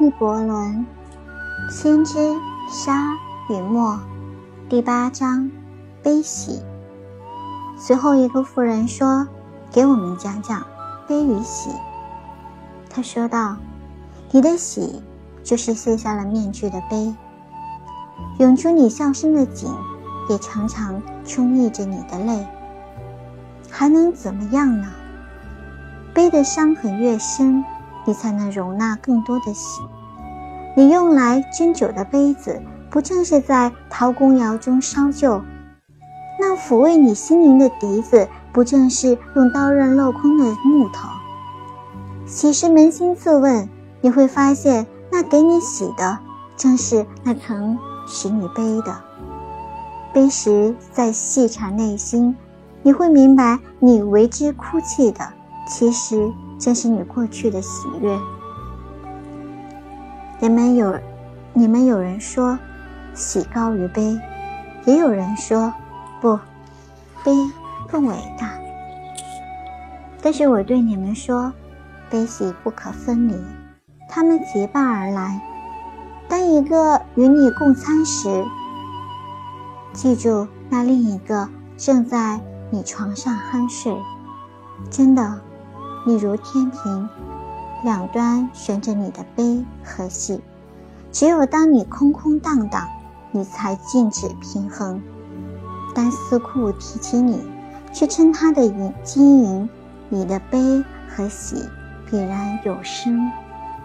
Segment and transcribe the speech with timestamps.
[0.00, 0.86] 纪伯伦
[1.70, 2.14] 《先知
[2.70, 3.12] 沙
[3.50, 3.92] 与墨》
[4.66, 5.50] 第八章
[6.02, 6.62] 悲喜。
[7.78, 9.28] 随后一个妇人说
[9.70, 10.66] ：“给我们讲讲
[11.06, 11.68] 悲与喜。”
[12.88, 13.58] 他说道
[14.32, 15.02] ：“你的喜，
[15.44, 17.14] 就是卸下了面具的悲；
[18.38, 19.70] 涌出你笑声的井，
[20.30, 22.46] 也常常充溢着你的泪。
[23.68, 24.88] 还能怎么样呢？
[26.14, 27.62] 悲的伤痕越深。”
[28.10, 29.80] 你才能容纳更多的喜。
[30.74, 32.60] 你用来斟酒的杯子，
[32.90, 35.40] 不正是在陶公窑中烧就？
[36.40, 41.08] 那抚慰你心灵的笛子，不正是用刀刃镂空的木头？
[42.26, 43.68] 喜时扪心自问，
[44.00, 46.18] 你会发现，那给你喜的，
[46.56, 48.92] 正是那曾使你悲的。
[50.12, 52.34] 悲时在细察内心，
[52.82, 55.28] 你会明白，你为之哭泣的，
[55.68, 56.32] 其实。
[56.60, 58.20] 这是你过去的喜悦。
[60.40, 60.94] 人们有，
[61.54, 62.58] 你们有人说，
[63.14, 64.20] 喜高于悲，
[64.84, 65.72] 也有人说，
[66.20, 66.38] 不，
[67.24, 67.32] 悲
[67.88, 68.50] 更伟大。
[70.20, 71.50] 但是我对你们说，
[72.10, 73.34] 悲喜不可分离，
[74.06, 75.40] 他们结伴而来。
[76.28, 78.44] 当一个与你共餐时，
[79.94, 82.38] 记住那另一个正在
[82.70, 83.96] 你床上酣睡。
[84.90, 85.40] 真的。
[86.06, 87.08] 你如天平，
[87.84, 90.40] 两端悬着你的悲和喜。
[91.12, 92.88] 只有当你空空荡荡，
[93.32, 95.02] 你才静止平衡。
[95.94, 97.42] 但四库提起你，
[97.92, 99.68] 却称它的银金银，
[100.08, 101.56] 你的悲和喜
[102.10, 103.30] 必然有升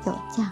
[0.06, 0.46] 有降。